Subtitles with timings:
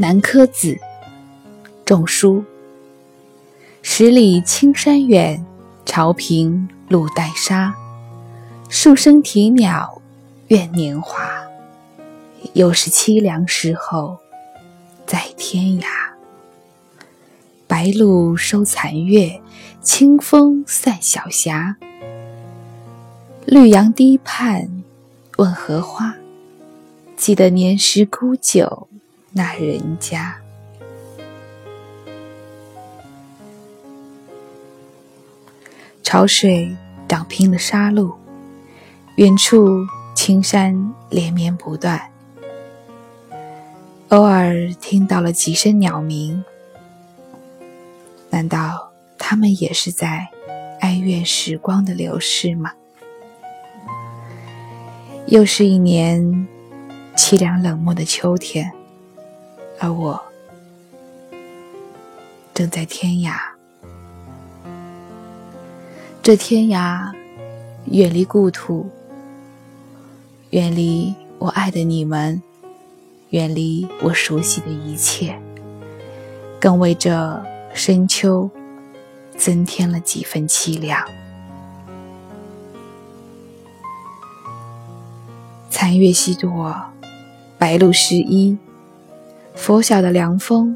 [0.00, 0.78] 南柯子，
[1.84, 2.42] 仲舒。
[3.82, 5.44] 十里青山远，
[5.84, 7.74] 潮平路带沙。
[8.70, 10.00] 数声啼鸟，
[10.48, 11.30] 怨年华。
[12.54, 14.16] 又是凄凉时候，
[15.06, 15.86] 在天涯。
[17.66, 19.38] 白露收残月，
[19.82, 21.76] 清风散晓霞。
[23.44, 24.82] 绿杨堤畔
[25.36, 26.14] 问荷花，
[27.18, 28.88] 记得年时沽酒
[29.32, 30.36] 那人家。
[36.02, 36.76] 潮水
[37.08, 38.14] 涨平了沙路，
[39.16, 42.10] 远处青山连绵不断。
[44.08, 46.44] 偶尔听到了几声鸟鸣，
[48.30, 50.26] 难道他们也是在
[50.80, 52.72] 哀怨时光的流逝吗？
[55.26, 56.48] 又是一年
[57.14, 58.72] 凄凉冷漠的秋天，
[59.80, 60.22] 而我
[62.52, 63.34] 正在天涯。
[66.22, 67.10] 这天涯，
[67.86, 68.90] 远离故土，
[70.50, 72.42] 远离我爱的你们，
[73.30, 75.40] 远离我熟悉的一切，
[76.60, 77.42] 更为这
[77.72, 78.50] 深秋
[79.38, 81.02] 增添了几分凄凉。
[85.70, 86.76] 残月西躲，
[87.56, 88.58] 白露湿衣。
[89.60, 90.74] 拂晓的凉风，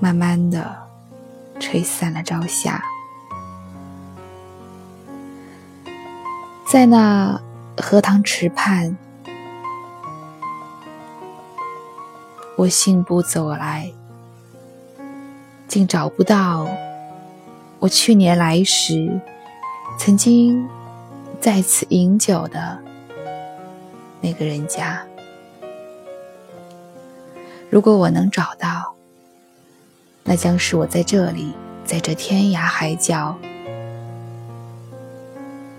[0.00, 0.74] 慢慢的
[1.60, 2.82] 吹散了朝霞。
[6.66, 7.38] 在那
[7.76, 8.96] 荷塘池畔，
[12.56, 13.92] 我信步走来，
[15.68, 16.66] 竟找不到
[17.78, 19.20] 我去年来时
[19.98, 20.66] 曾经
[21.38, 22.78] 在此饮酒的。
[24.22, 25.06] 那个人家，
[27.70, 28.94] 如果我能找到，
[30.24, 31.52] 那将是我在这里，
[31.84, 33.36] 在这天涯海角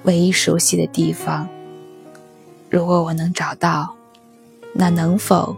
[0.03, 1.47] 唯一熟悉的地方。
[2.69, 3.95] 如果我能找到，
[4.73, 5.55] 那能否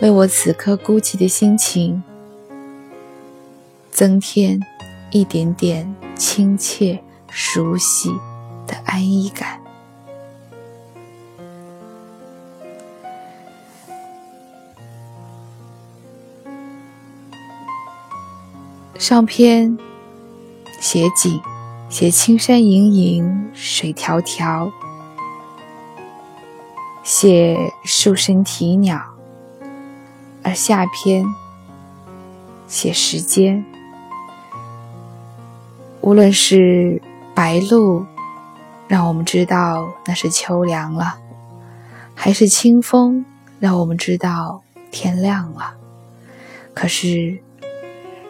[0.00, 2.02] 为我此刻孤寂的心情
[3.92, 4.60] 增添
[5.12, 7.00] 一点点亲切、
[7.30, 8.10] 熟悉
[8.66, 9.60] 的安逸感？
[18.98, 19.78] 上篇
[20.80, 21.40] 写景，
[21.88, 24.72] 写青山隐隐，水迢迢；
[27.04, 29.00] 写树声啼鸟，
[30.42, 31.24] 而下篇
[32.66, 33.64] 写时间。
[36.00, 37.00] 无论是
[37.36, 38.04] 白露，
[38.88, 41.20] 让我们知道那是秋凉了；
[42.16, 43.24] 还是清风，
[43.60, 45.74] 让我们知道天亮了。
[46.74, 47.38] 可是。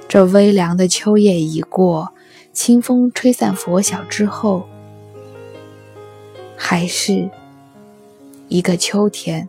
[0.09, 2.15] 这微凉的秋夜已过，
[2.55, 4.67] 清风吹散拂晓之后，
[6.57, 7.29] 还是
[8.49, 9.47] 一个秋天，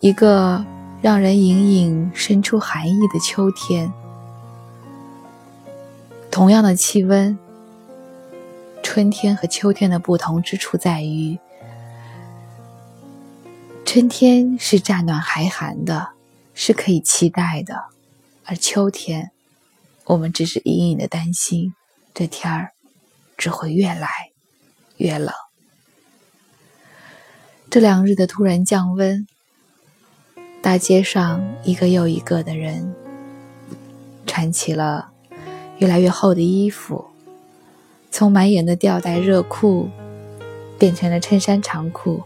[0.00, 0.66] 一个
[1.00, 3.92] 让人隐隐生出寒意的秋天。
[6.28, 7.38] 同样的气温，
[8.82, 11.38] 春天和秋天的不同之处在于，
[13.84, 16.08] 春天是乍暖还寒的，
[16.52, 17.84] 是可以期待的，
[18.44, 19.30] 而秋天。
[20.08, 21.74] 我们只是隐隐的担心，
[22.14, 22.72] 这天儿
[23.36, 24.08] 只会越来
[24.96, 25.34] 越冷。
[27.68, 29.26] 这两日的突然降温，
[30.62, 32.94] 大街上一个又一个的人
[34.26, 35.10] 穿起了
[35.76, 37.04] 越来越厚的衣服，
[38.10, 39.90] 从满眼的吊带热裤
[40.78, 42.22] 变成了衬衫长裤，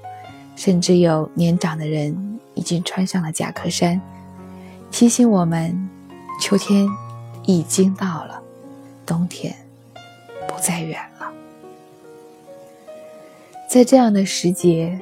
[0.55, 4.01] 甚至有年长的人已经穿上了夹克衫，
[4.93, 5.91] 提醒我们
[6.41, 6.87] 秋天。
[7.45, 8.43] 已经到了，
[9.05, 9.55] 冬天
[10.47, 11.33] 不再远了。
[13.69, 15.01] 在这样的时节，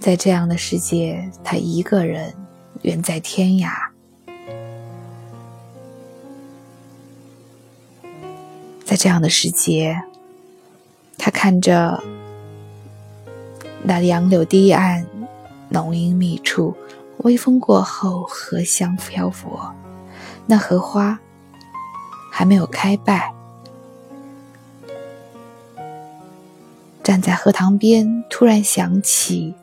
[0.00, 2.34] 在这样的时节，他一个人
[2.82, 3.70] 远在天涯。
[8.84, 10.00] 在这样的时节，
[11.18, 12.02] 他看着
[13.82, 15.06] 那杨柳堤岸，
[15.68, 16.74] 浓荫密处，
[17.18, 19.74] 微风过后，荷香漂泊。
[20.46, 21.18] 那荷花
[22.30, 23.34] 还没有开败，
[27.02, 29.54] 站在荷塘边，突然想起，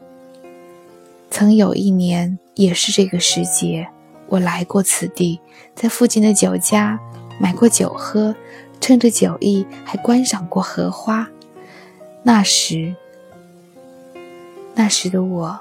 [1.31, 3.87] 曾有一年也是这个时节，
[4.27, 5.39] 我来过此地，
[5.73, 6.99] 在附近的酒家
[7.39, 8.35] 买过酒喝，
[8.81, 11.29] 趁着酒意还观赏过荷花。
[12.23, 12.93] 那时，
[14.75, 15.59] 那时的我，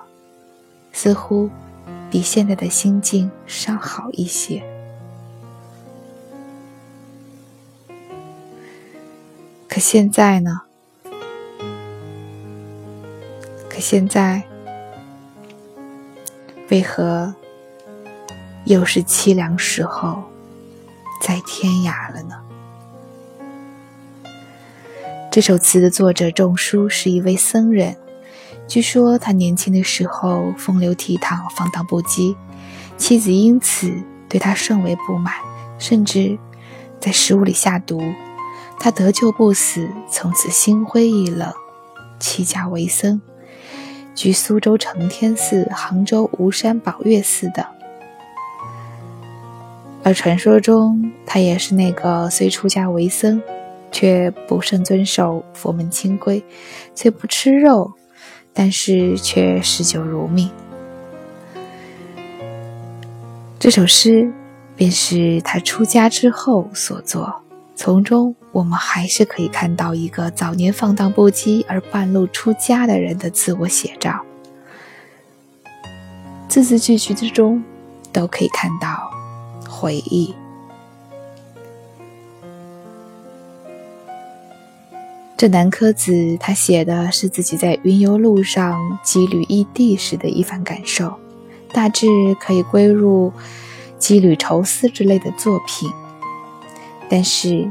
[0.92, 1.48] 似乎
[2.10, 4.62] 比现在的心境稍好一些。
[9.82, 10.60] 现在呢？
[13.68, 14.44] 可现在，
[16.70, 17.34] 为何
[18.64, 20.22] 又是凄凉时候，
[21.20, 22.40] 在天涯了呢？
[25.32, 27.96] 这首词的作者仲舒是一位僧人，
[28.68, 32.36] 据说他年轻的时候风流倜傥、放荡不羁，
[32.96, 33.92] 妻子因此
[34.28, 35.34] 对他甚为不满，
[35.76, 36.38] 甚至
[37.00, 38.00] 在食物里下毒。
[38.82, 41.52] 他得救不死，从此心灰意冷，
[42.18, 43.20] 弃家为僧，
[44.12, 47.64] 居苏州承天寺、杭州吴山宝月寺等。
[50.02, 53.40] 而传说中，他也是那个虽出家为僧。
[53.94, 56.42] 却不甚遵守佛门清规，
[56.94, 57.92] 虽不吃肉，
[58.54, 60.50] 但是却嗜酒如命。
[63.58, 64.32] 这首诗
[64.74, 67.42] 便是他出家之后所作，
[67.74, 74.22] 从中我们还是可以看到一个早年放荡不羁而半路出家的人的自我写照。
[76.48, 77.62] 字字句句之中，
[78.12, 79.10] 都可以看到
[79.66, 80.34] 回忆。
[85.34, 91.14] 这南柯子，他写的是自己在云游路上羁旅异地时的一番感受，
[91.72, 92.06] 大致
[92.38, 93.32] 可以归入
[93.98, 95.90] 羁旅愁思之类的作品。
[97.08, 97.68] 但是，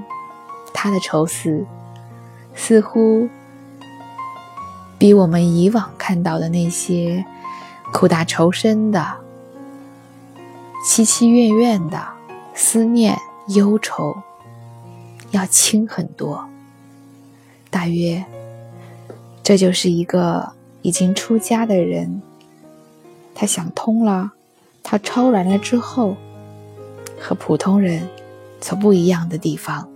[0.73, 1.65] 他的愁思
[2.55, 3.29] 似乎
[4.97, 7.25] 比我们以往看到的那些
[7.91, 9.17] 苦大仇深的、
[10.87, 12.07] 凄凄怨怨的
[12.53, 14.15] 思念忧愁
[15.31, 16.47] 要轻很多。
[17.69, 18.23] 大约，
[19.41, 20.51] 这就是一个
[20.81, 22.21] 已经出家的人，
[23.33, 24.31] 他想通了，
[24.83, 26.15] 他超然了之后，
[27.19, 28.07] 和普通人
[28.59, 29.90] 所不一样的地方。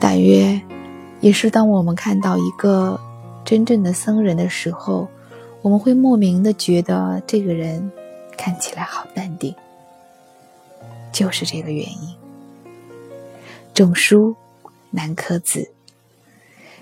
[0.00, 0.60] 大约，
[1.20, 3.00] 也是当我们看到一个
[3.44, 5.08] 真正的僧人的时候，
[5.62, 7.90] 我们会莫名的觉得这个人
[8.36, 9.54] 看起来好淡定，
[11.12, 12.16] 就是这个原因。
[13.74, 14.36] 种书。
[14.90, 15.70] 南柯子，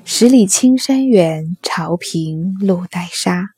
[0.05, 3.49] 十里青山远，潮平路带沙。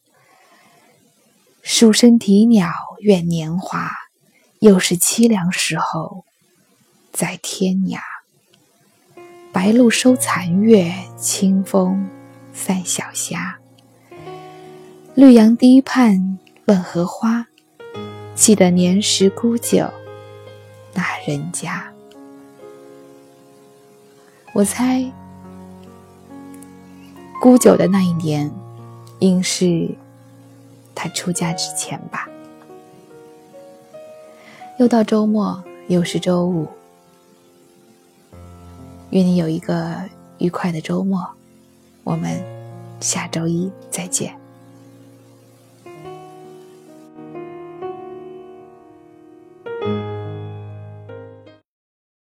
[1.62, 2.70] 树声啼鸟
[3.00, 3.90] 怨年华，
[4.60, 6.25] 又是凄凉时候，
[7.12, 8.00] 在天涯。
[9.60, 12.08] 白露收残月，清风
[12.55, 13.58] 散小霞。
[15.16, 17.44] 绿杨堤畔问荷花，
[18.37, 19.84] 记得年时沽酒
[20.94, 21.93] 那人家。
[24.52, 25.05] 我猜，
[27.40, 28.49] 沽酒的那一年，
[29.19, 29.90] 应是
[30.94, 32.28] 他出家之前吧。
[34.78, 36.69] 又到周末，又是周五，
[39.10, 40.02] 愿你有一个
[40.38, 41.26] 愉快的周末。
[42.05, 42.43] 我们
[43.00, 44.48] 下周一再见。